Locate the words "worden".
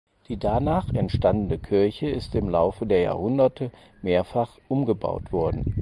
5.31-5.75